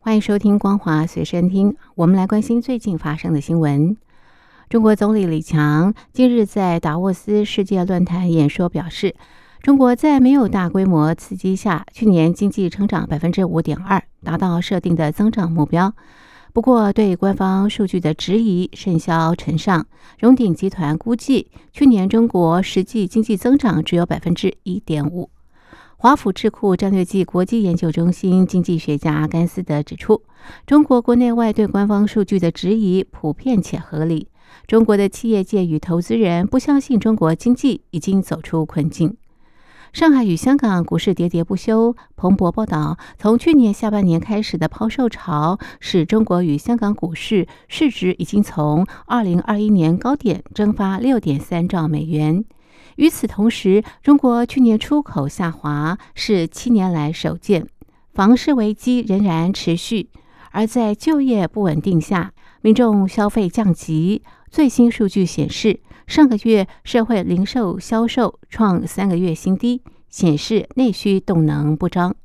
[0.00, 1.72] 欢迎收听《光华随身听》。
[1.96, 3.96] 我们来关心最近发生的新闻。
[4.68, 9.16] 中国总理李强近日在达沃斯世界论坛演说表示，
[9.60, 15.92] 中国在没有大规模刺激下，去年经济成长百分之五点二，达到设定的增长目标。
[16.52, 19.84] 不过，对官方数据的质疑甚嚣尘上。
[20.20, 25.28] 荣鼎集团估计，去年中国实际经济增长只有百分之一点五。
[26.00, 30.22] 华府智库战略暨国际研究中心经济学家甘斯德指出，
[30.64, 34.28] 中国国内外对官方数据的质疑普遍且合理。
[34.68, 39.16] 中国的企业界与投资人不相信中国经济已经走出困境。
[39.92, 41.96] 上海与香港股市喋喋不休。
[42.14, 52.44] 彭博报道，从去年下半年开始的抛售潮，使中国与香港股市市值已经从2021年高点蒸发6.3兆美元。
[52.98, 57.64] 与此同时，中国去年出口下滑是七年来首见，
[58.12, 60.10] 房市危机仍然持续。
[60.50, 64.22] 而在就业不稳定下，民众消费降级。
[64.50, 72.16] 最新数据显示，上个月社会零售销售创三个月新低，显示内需动能不彰。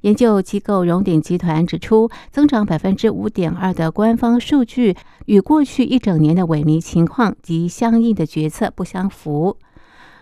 [0.00, 9.56] 研究机构荣鼎集团指出，增长百分之五点二的官方数据与过去一整年的萎靡情况及相应的决策不相符。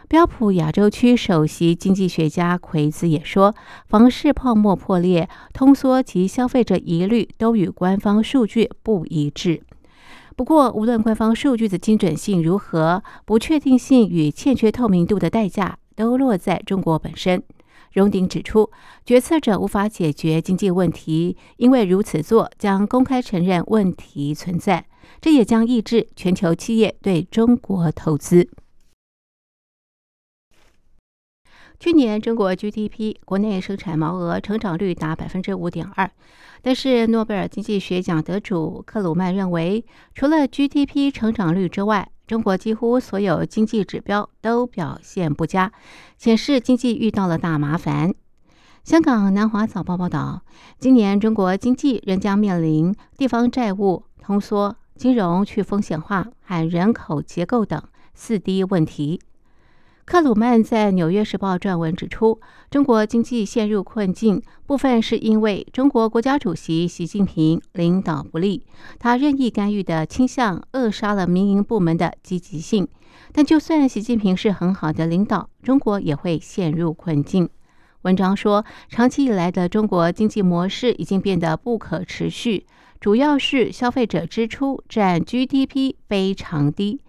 [0.09, 3.55] 标普亚洲区首席经济学家奎兹也说，
[3.87, 9.63] 房市泡沫破裂、通缩及消费者疑虑都与官方数据不一致。
[10.35, 17.43] 不过，无论官方数据的精准性如何，不确定性与欠缺透明度的代价都落在中国本身。
[17.93, 18.71] 荣鼎指出，
[19.05, 24.87] 决策者无法解决经济问题，因为如此做将公开承认问题存在，
[25.21, 28.49] 这也将抑制全球企业对中国投资。
[31.81, 36.11] 去年中国 GDP 国内生产毛额成长率达百分之五点二，
[36.61, 45.71] 但是诺贝尔经济学奖得主克鲁曼认为，除了 GDP 成长率之外，中国几乎所有经济指标都表现不佳，
[46.17, 48.13] 显示经济遇到了大麻烦。
[48.83, 50.43] 香港南华早报报道，
[50.81, 57.81] 今年中国经济仍将面临地方债务通缩、金融去风险化和人口结构等
[58.15, 59.21] 四低问题。
[60.09, 68.65] 克鲁曼在《纽约时报》撰文指出，中国经济陷入困境，部分是因为中国国家主席习近平领导不力，
[68.99, 72.89] 他任意干预的倾向扼杀了民营部门的积极性。
[73.33, 77.47] 但就算习近平是很好的领导，中国也会陷入困境。
[78.01, 82.65] 文章说，长期以来的中国经济模式已经变得不可持续，
[82.99, 87.03] 主要是消费者支出占 GDP 非常低，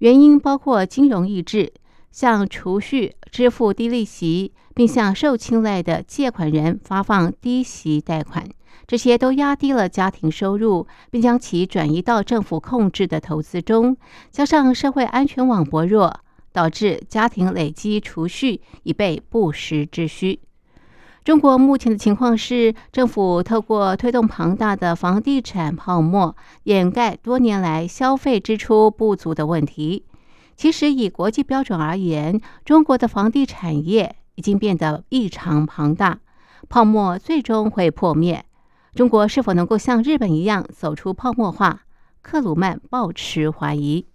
[0.00, 1.72] 原因包括金融抑制。
[2.14, 8.48] 向储蓄支付低利息，并向受青睐的借款人发放低息贷款，
[8.86, 13.96] 这些都压低了家庭收入，并将其转移到政府控制的投资中。
[14.30, 16.20] 加上社会安全网薄弱，
[16.52, 20.38] 导致家庭累积储蓄已被不时之需。
[21.24, 30.04] 中国目前的情况是，政府透过推动庞大的房地产泡沫，掩盖多年来消费支出不足的问题。
[30.56, 36.20] 其实，以国际标准而言，中国的房地产业已经变得异常庞大，
[36.68, 38.44] 泡沫最终会破灭。
[38.94, 41.80] 中国是否能够像日本一样走出泡沫化？
[42.22, 44.06] 克鲁曼抱持怀疑。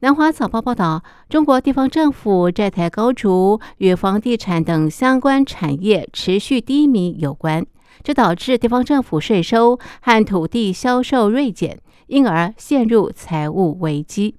[0.00, 7.66] 南华早报报道，中国地方政府债台高筑，与房地产等相关产业持续低迷有关，
[8.04, 14.36] 这导致地方政府税收和土地销售锐减，因而陷入财务危机。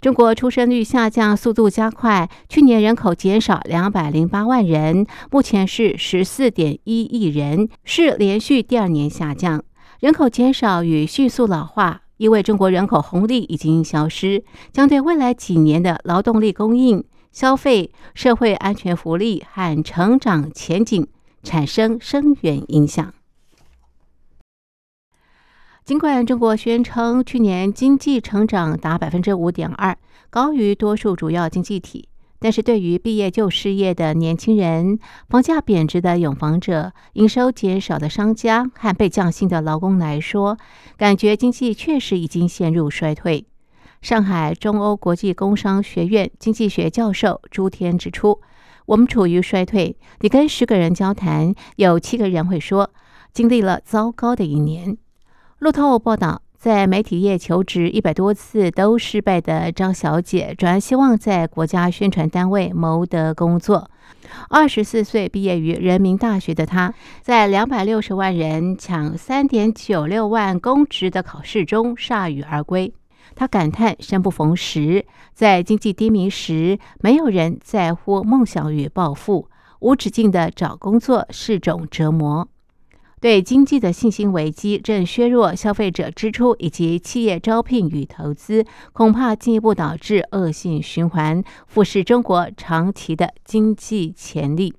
[0.00, 9.64] 中国出生率下降速度加快，去年人口减少两百零八万人，目前是十四点一亿人，是连续第二年下降。
[10.00, 17.02] 人口减少与迅速老化，意味中国人口红利已经消失，将对未来几年的劳动力供应、
[17.32, 21.06] 消费、社会安全福利和成长前景
[21.42, 23.12] 产生深远影响。
[25.86, 29.96] 尽管中国宣称去年经济成长达百分之五点二，
[30.30, 32.08] 高于多数主要经济体，
[32.40, 34.98] 但是对于毕业就失业的年轻人、
[35.28, 40.58] 房价贬值的永房者、营收减少的商家和被降薪的劳工来说，
[40.96, 43.46] 感觉经济确实已经陷入衰退。
[44.02, 48.40] 上海中欧国际工商学院经济学教授朱天指出，
[48.86, 49.96] 我们处于衰退。
[50.18, 52.90] 你跟十个人交谈，有七个人会说
[53.32, 54.98] 经历了糟糕的一年。
[55.58, 56.42] 路透报道。
[56.58, 63.88] 在媒体业求职一百多次都失败的张小姐，转而希望在国家宣传单位谋得工作。
[64.48, 72.92] 二十四岁毕业于人民大学的她，在两百六十万人抢三点九六万公职的考试中铩羽而归。
[73.36, 79.48] 她感叹生不逢时，在经济低迷时，没有人在乎梦想与抱负，
[79.80, 82.48] 无止境的找工作是种折磨。
[83.20, 94.74] 对经济的信心危机正削弱消费者支出以及企业招聘与投资，恐怕进一步导致恶性循环，腐蚀中国长期的经济潜力。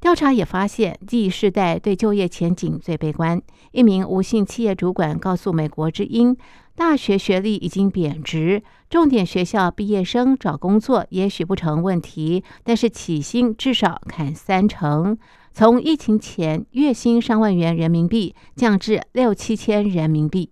[0.00, 3.42] 调查也发现，Z 世代对就业前景最悲观。
[3.72, 6.36] 一名无姓企业主管告诉《美国之音》，
[6.76, 15.18] 大学学历已经贬值，重点学校毕业生找工作也许不成问题，但是起薪至少砍三成。
[15.52, 20.50] 从疫情前月薪上万元人民币降至六七千人民币，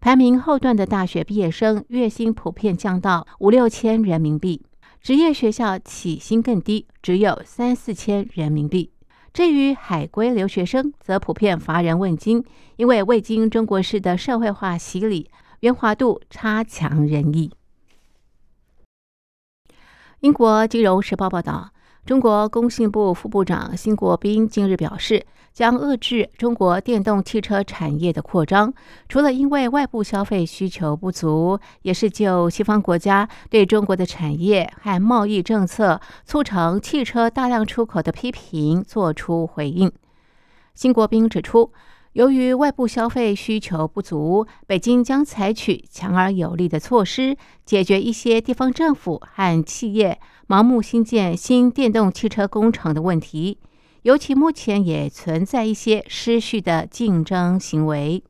[0.00, 4.64] 排名后段的大学毕业生月薪普遍降到五六千人民币，
[5.00, 8.92] 职业学校起薪更低，只有三四千人民币。
[9.32, 12.44] 至于海归留学生，则普遍乏人问津，
[12.76, 15.28] 因为未经中国式的社会化洗礼，
[15.60, 17.50] 圆滑度差强人意。
[20.20, 21.72] 英国金融时报报道。
[22.06, 28.72] 中国工信部副部长辛国斌近日表示，将遏制中国电动汽车产业的扩张，
[29.08, 39.90] 除了因为外部消费需求不足，也是就西方国家对中国的产业和贸易政策促成汽车大量出口的批评作出回应。
[40.76, 41.72] 辛国斌指出。
[42.16, 47.36] 由于外部消费需求不足，北京将采取强而有力的措施，
[47.66, 50.18] 解决一些地方政府和企业
[50.48, 53.58] 盲目新建新电动汽车工厂的问题。
[54.04, 58.24] 尤其目前也存在一些失序的竞争行为。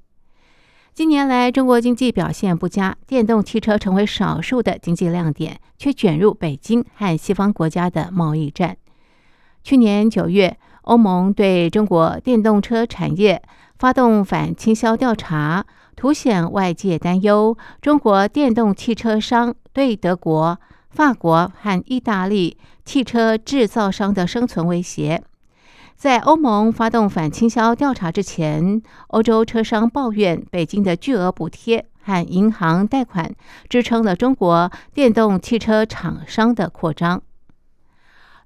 [0.93, 8.79] 近年来，中国经济表现不佳，电动汽车成为少数的经济亮点，却卷入北京和西方国家的贸易战。
[9.67, 13.43] 去年九月，欧盟对中国电动车产业。
[13.81, 15.67] 发动反倾销调查，
[15.97, 20.57] 凸显外界担忧中国电动汽车商对德国、
[20.91, 25.21] 法国和意大利汽车制造商的生存威胁。
[25.97, 33.35] 在欧盟发动反倾销调查之前，欧洲车商抱怨北京的巨额补贴和银行贷款
[33.69, 37.21] 支撑了中国电动汽车厂商的扩张。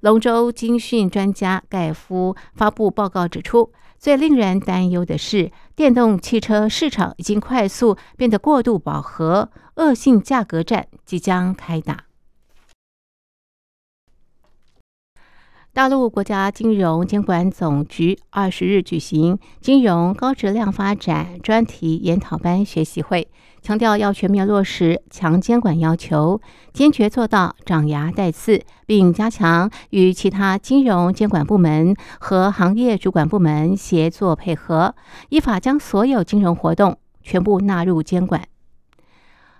[0.00, 3.72] 龙舟经讯专家盖夫发布报告指出。
[3.98, 12.09] 最令人担忧的是，电动汽车市场已经快速变得过度饱和，恶性价格战即将开打。
[15.72, 23.28] 大陆国家金融监管总局二十日举行金融高质量发展专题研讨班学习会，
[23.62, 26.40] 强调要全面落实强监管要求，
[26.72, 34.96] 坚决做到长牙带刺，并加强与其他金融监管部门和行业主管部门协作配合，
[35.28, 38.42] 依法将所有金融活动全部纳入监管。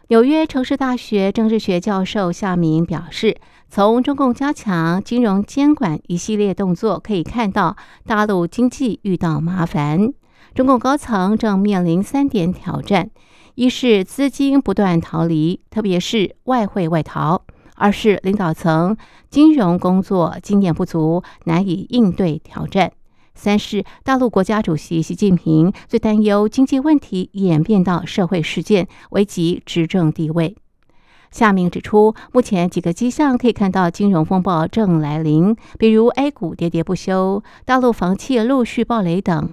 [0.08, 3.36] 纽约城市大学政治学教授夏明表示。
[3.70, 10.12] 从中共加强金融监管一系列动作可以看到，大陆经济遇到麻烦。
[10.56, 13.10] 中共高层正面临三点挑战：
[13.54, 17.42] 一是资金不断逃离，特别是外汇外逃；
[17.76, 18.96] 二是领导层
[19.30, 22.88] 金融工作经验不足，难以应对挑战；
[23.36, 30.56] 三是大陆国家主席习近平最担忧经济问题演变到社会事件，危及执政地位。
[31.30, 39.50] 夏明指出，目前几个迹象可以看到金融风暴正来临，比如 A 股喋喋不休，大陆房企陆续暴雷等。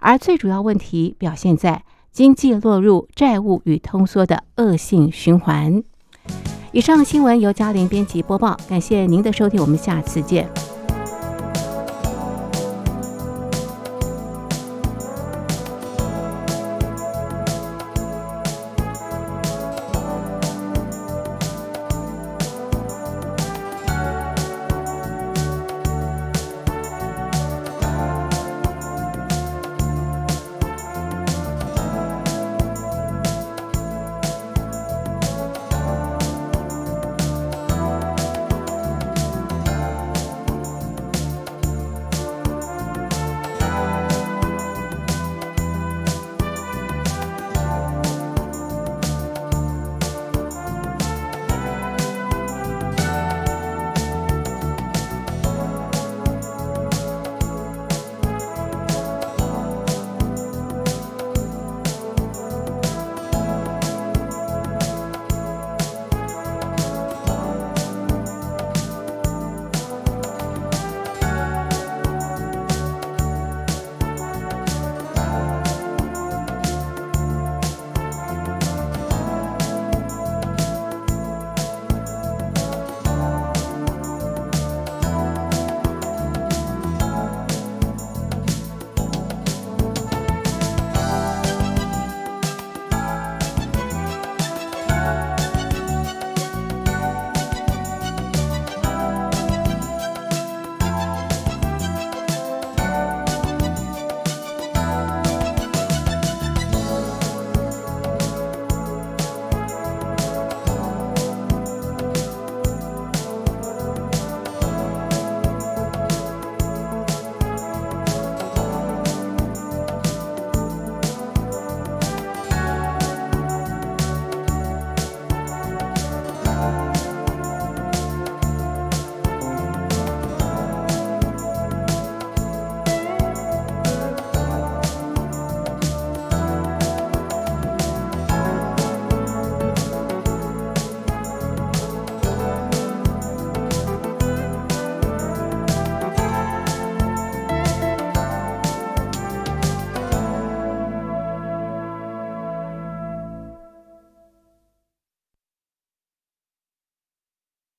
[0.00, 5.82] 而最主要问题表现在经济落入债务与通缩的恶性循环。
[6.72, 10.48] 以上新闻由嘉玲编辑播报，感谢您的收听，我们下次见。